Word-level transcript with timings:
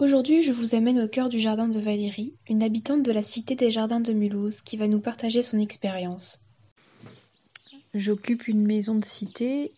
Aujourd'hui, 0.00 0.42
je 0.42 0.50
vous 0.50 0.74
amène 0.74 1.00
au 1.00 1.06
cœur 1.06 1.28
du 1.28 1.38
jardin 1.38 1.68
de 1.68 1.78
Valérie, 1.78 2.34
une 2.48 2.64
habitante 2.64 3.04
de 3.04 3.12
la 3.12 3.22
Cité 3.22 3.54
des 3.54 3.70
Jardins 3.70 4.00
de 4.00 4.12
Mulhouse, 4.12 4.60
qui 4.60 4.76
va 4.76 4.88
nous 4.88 4.98
partager 4.98 5.40
son 5.40 5.60
expérience. 5.60 6.40
J'occupe 7.94 8.48
une 8.48 8.66
maison 8.66 8.96
de 8.96 9.04
cité 9.04 9.70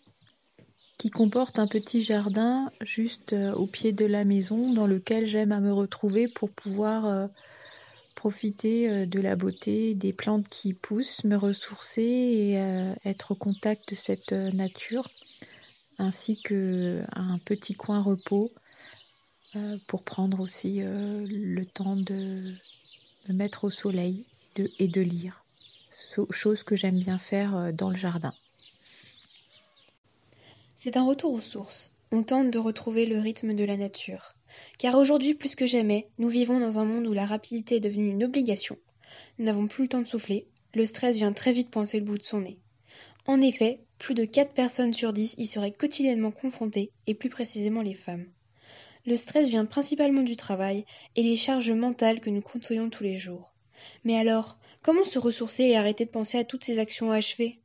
qui 0.96 1.10
comporte 1.10 1.58
un 1.58 1.66
petit 1.66 2.00
jardin 2.00 2.72
juste 2.80 3.34
euh, 3.34 3.52
au 3.52 3.66
pied 3.66 3.92
de 3.92 4.06
la 4.06 4.24
maison 4.24 4.72
dans 4.72 4.86
lequel 4.86 5.26
j'aime 5.26 5.52
à 5.52 5.60
me 5.60 5.70
retrouver 5.70 6.28
pour 6.28 6.48
pouvoir 6.48 7.04
euh, 7.04 7.26
profiter 8.14 8.88
euh, 8.88 9.04
de 9.04 9.20
la 9.20 9.36
beauté 9.36 9.92
des 9.92 10.14
plantes 10.14 10.48
qui 10.48 10.72
poussent, 10.72 11.24
me 11.24 11.36
ressourcer 11.36 12.00
et 12.00 12.54
être 13.04 13.32
au 13.32 13.34
contact 13.34 13.90
de 13.90 13.94
cette 13.94 14.32
nature, 14.32 15.10
ainsi 15.98 16.40
qu'un 16.40 17.38
petit 17.44 17.74
coin 17.74 18.00
repos 18.00 18.50
pour 19.86 20.02
prendre 20.02 20.40
aussi 20.40 20.80
le 20.82 21.64
temps 21.64 21.96
de 21.96 22.54
me 23.28 23.34
mettre 23.34 23.64
au 23.64 23.70
soleil 23.70 24.24
et 24.78 24.88
de 24.88 25.00
lire, 25.00 25.44
chose 26.30 26.62
que 26.62 26.76
j'aime 26.76 26.98
bien 26.98 27.18
faire 27.18 27.72
dans 27.72 27.90
le 27.90 27.96
jardin. 27.96 28.34
C'est 30.74 30.96
un 30.96 31.04
retour 31.04 31.32
aux 31.32 31.40
sources. 31.40 31.90
On 32.12 32.22
tente 32.22 32.50
de 32.50 32.58
retrouver 32.58 33.06
le 33.06 33.18
rythme 33.18 33.54
de 33.54 33.64
la 33.64 33.76
nature. 33.76 34.34
Car 34.78 34.96
aujourd'hui, 34.96 35.34
plus 35.34 35.54
que 35.54 35.66
jamais, 35.66 36.06
nous 36.18 36.28
vivons 36.28 36.60
dans 36.60 36.78
un 36.78 36.84
monde 36.84 37.06
où 37.06 37.12
la 37.12 37.26
rapidité 37.26 37.76
est 37.76 37.80
devenue 37.80 38.10
une 38.10 38.24
obligation. 38.24 38.78
Nous 39.38 39.44
n'avons 39.44 39.66
plus 39.66 39.84
le 39.84 39.88
temps 39.88 40.02
de 40.02 40.06
souffler. 40.06 40.46
Le 40.74 40.86
stress 40.86 41.16
vient 41.16 41.32
très 41.32 41.52
vite 41.52 41.70
pointer 41.70 41.98
le 41.98 42.04
bout 42.04 42.18
de 42.18 42.22
son 42.22 42.40
nez. 42.40 42.58
En 43.26 43.40
effet, 43.40 43.80
plus 43.98 44.14
de 44.14 44.24
4 44.24 44.52
personnes 44.52 44.92
sur 44.92 45.12
10 45.12 45.34
y 45.38 45.46
seraient 45.46 45.72
quotidiennement 45.72 46.30
confrontées, 46.30 46.92
et 47.06 47.14
plus 47.14 47.30
précisément 47.30 47.82
les 47.82 47.94
femmes. 47.94 48.26
Le 49.06 49.16
stress 49.16 49.48
vient 49.48 49.66
principalement 49.66 50.22
du 50.22 50.36
travail 50.36 50.84
et 51.14 51.22
les 51.22 51.36
charges 51.36 51.70
mentales 51.70 52.20
que 52.20 52.30
nous 52.30 52.42
côtoyons 52.42 52.90
tous 52.90 53.04
les 53.04 53.16
jours. 53.16 53.54
Mais 54.04 54.18
alors, 54.18 54.58
comment 54.82 55.04
se 55.04 55.18
ressourcer 55.18 55.64
et 55.64 55.76
arrêter 55.76 56.04
de 56.04 56.10
penser 56.10 56.38
à 56.38 56.44
toutes 56.44 56.64
ces 56.64 56.78
actions 56.78 57.12
à 57.12 57.16
achever 57.16 57.60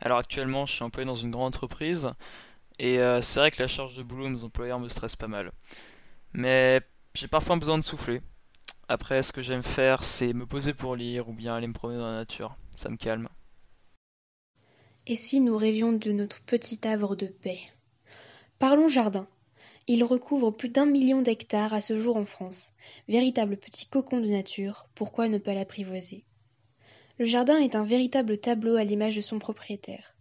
alors 0.00 0.18
actuellement, 0.18 0.66
je 0.66 0.74
suis 0.74 0.82
employé 0.82 1.06
dans 1.06 1.14
une 1.14 1.30
grande 1.30 1.46
entreprise 1.46 2.10
et 2.78 2.98
euh, 2.98 3.20
c'est 3.20 3.40
vrai 3.40 3.50
que 3.50 3.62
la 3.62 3.68
charge 3.68 3.96
de 3.96 4.02
boulot 4.02 4.24
de 4.24 4.34
mes 4.34 4.44
employeurs 4.44 4.80
me 4.80 4.88
stresse 4.88 5.16
pas 5.16 5.28
mal. 5.28 5.52
Mais 6.32 6.80
j'ai 7.14 7.28
parfois 7.28 7.56
besoin 7.56 7.78
de 7.78 7.84
souffler. 7.84 8.20
Après, 8.88 9.22
ce 9.22 9.32
que 9.32 9.40
j'aime 9.40 9.62
faire, 9.62 10.04
c'est 10.04 10.32
me 10.32 10.46
poser 10.46 10.74
pour 10.74 10.96
lire 10.96 11.28
ou 11.28 11.32
bien 11.32 11.54
aller 11.54 11.66
me 11.66 11.72
promener 11.72 11.98
dans 11.98 12.10
la 12.10 12.16
nature. 12.16 12.56
Ça 12.76 12.90
me 12.90 12.96
calme. 12.96 13.28
Et 15.06 15.16
si 15.16 15.40
nous 15.40 15.56
rêvions 15.56 15.92
de 15.92 16.12
notre 16.12 16.40
petit 16.42 16.86
havre 16.86 17.14
de 17.14 17.26
paix? 17.26 17.60
Parlons 18.58 18.88
jardin. 18.88 19.28
Il 19.86 20.02
recouvre 20.02 20.50
plus 20.50 20.70
d'un 20.70 20.86
million 20.86 21.20
d'hectares 21.20 21.74
à 21.74 21.82
ce 21.82 21.98
jour 21.98 22.16
en 22.16 22.24
France. 22.24 22.72
Véritable 23.06 23.58
petit 23.58 23.86
cocon 23.86 24.18
de 24.18 24.28
nature, 24.28 24.86
pourquoi 24.94 25.28
ne 25.28 25.36
pas 25.36 25.52
l'apprivoiser? 25.52 26.24
Le 27.18 27.26
jardin 27.26 27.58
est 27.58 27.74
un 27.74 27.84
véritable 27.84 28.38
tableau 28.38 28.76
à 28.76 28.84
l'image 28.84 29.16
de 29.16 29.20
son 29.20 29.38
propriétaire. 29.38 30.16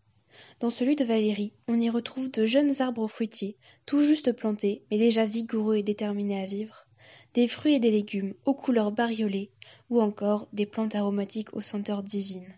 Dans 0.60 0.70
celui 0.70 0.98
de 0.98 1.06
Valérie, 1.06 1.54
on 1.70 1.80
y 1.80 1.90
retrouve 1.90 2.30
de 2.30 2.46
jeunes 2.46 2.82
arbres 2.82 3.08
fruitiers, 3.08 3.56
tout 3.86 4.02
juste 4.02 4.34
plantés, 4.34 4.84
mais 4.92 4.98
déjà 4.98 5.26
vigoureux 5.26 5.78
et 5.78 5.84
déterminés 5.84 6.44
à 6.44 6.46
vivre, 6.46 6.86
des 7.34 7.48
fruits 7.48 7.76
et 7.76 7.80
des 7.80 7.92
légumes 7.92 8.34
aux 8.44 8.54
couleurs 8.54 8.92
bariolées, 8.92 9.50
ou 9.90 10.02
encore 10.02 10.50
des 10.52 10.66
plantes 10.66 10.96
aromatiques 10.96 11.54
aux 11.54 11.62
senteurs 11.62 12.04
divines. 12.04 12.54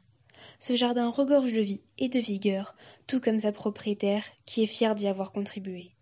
Ce 0.57 0.75
jardin 0.75 1.11
regorge 1.11 1.53
de 1.53 1.61
vie 1.61 1.81
et 1.99 2.09
de 2.09 2.19
vigueur, 2.19 2.75
tout 3.05 3.19
comme 3.19 3.39
sa 3.39 3.51
propriétaire, 3.51 4.25
qui 4.47 4.63
est 4.63 4.67
fière 4.67 4.95
d'y 4.95 5.07
avoir 5.07 5.31
contribué. 5.31 5.94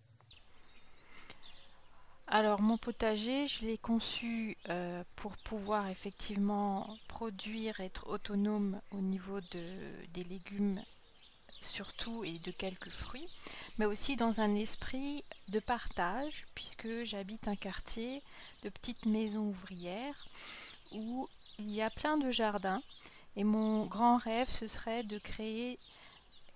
Alors 2.36 2.64
mon 2.64 2.80
potager, 2.80 3.46
je 3.46 3.64
l'ai 3.64 3.78
conçu 3.78 4.58
euh, 4.68 5.04
pour 5.16 5.38
pouvoir 5.38 5.88
effectivement 5.90 6.98
produire, 7.08 7.80
être 7.80 8.10
autonome 8.10 8.82
au 8.90 9.02
niveau 9.02 9.40
des 9.40 10.24
légumes 10.24 10.82
surtout 11.62 12.24
et 12.24 12.40
de 12.40 12.50
quelques 12.50 12.90
fruits, 12.90 13.28
mais 13.78 13.86
aussi 13.86 14.16
dans 14.16 14.42
un 14.42 14.56
esprit 14.56 15.24
de 15.50 15.60
partage, 15.60 16.48
puisque 16.56 17.04
j'habite 17.04 17.48
un 17.48 17.56
quartier 17.56 18.24
de 18.64 18.70
petites 18.70 19.06
maisons 19.06 19.50
ouvrières 19.50 20.26
où 20.92 21.30
il 21.60 21.72
y 21.72 21.84
a 21.84 21.92
plein 21.92 22.18
de 22.18 22.32
jardins. 22.32 22.82
Et 23.36 23.44
mon 23.44 23.86
grand 23.86 24.18
rêve, 24.18 24.50
ce 24.50 24.68
serait 24.68 25.04
de 25.04 25.20
créer 25.20 25.78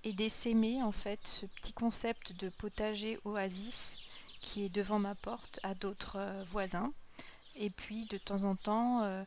et 0.03 0.11
d'essaimer 0.11 0.81
en 0.81 0.91
fait 0.91 1.19
ce 1.27 1.45
petit 1.45 1.73
concept 1.73 2.31
de 2.31 2.49
potager 2.49 3.19
oasis 3.25 3.99
qui 4.42 4.66
est 4.66 4.74
devant 4.74 5.00
ma 5.00 5.16
porte 5.16 5.59
à 5.64 5.74
d'autres 5.74 6.18
euh, 6.18 6.44
voisins. 6.46 6.94
Et 7.56 7.70
puis 7.70 8.06
de 8.06 8.18
temps 8.18 8.44
en 8.44 8.56
temps 8.56 9.03
euh, 9.03 9.24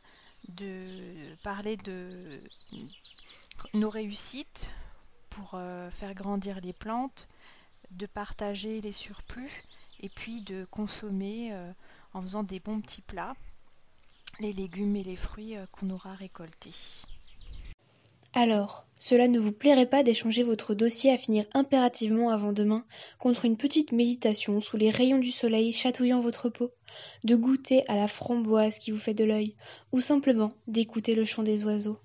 de 0.47 1.35
parler 1.43 1.77
de 1.77 2.37
nos 3.73 3.89
réussites 3.89 4.69
pour 5.29 5.51
euh, 5.53 5.91
faire 5.91 6.13
grandir 6.13 6.61
les 6.61 6.73
plantes, 6.73 7.27
de 7.91 8.05
partager 8.05 8.79
les 8.81 8.93
surplus 8.93 9.63
et 9.99 10.09
puis 10.09 10.41
de 10.41 10.65
consommer 10.71 11.53
en 12.13 12.21
faisant 12.21 12.43
des 12.43 12.59
bons 12.59 12.79
petits 12.81 13.01
plats 13.01 13.35
les 14.39 14.53
légumes 14.53 14.95
et 14.95 15.03
les 15.03 15.17
fruits 15.17 15.55
qu'on 15.71 15.89
aura 15.89 16.15
récoltés. 16.15 16.73
Alors, 18.33 18.87
cela 18.99 19.29
ne 19.29 19.39
vous 19.39 19.53
plairait 19.53 19.89
pas 19.89 20.03
d'échanger 20.03 20.43
votre 20.43 20.73
dossier 20.75 21.11
à 21.11 21.17
finir 21.17 21.45
impérativement 21.53 22.29
avant 22.29 22.51
demain 22.51 22.85
contre 23.19 23.45
une 23.45 23.55
petite 23.55 23.93
méditation 23.93 24.59
sous 24.59 24.75
les 24.75 24.89
rayons 24.89 25.17
du 25.19 25.31
soleil 25.31 25.71
chatouillant 25.71 26.19
votre 26.19 26.49
peau, 26.49 26.71
de 27.23 27.35
goûter 27.35 27.87
à 27.89 27.95
la 27.95 28.07
framboise 28.07 28.79
qui 28.79 28.91
vous 28.91 28.99
fait 28.99 29.13
de 29.13 29.23
l'œil, 29.23 29.55
ou 29.93 30.01
simplement 30.01 30.53
d'écouter 30.67 31.15
le 31.15 31.23
chant 31.25 31.43
des 31.43 31.63
oiseaux? 31.63 31.99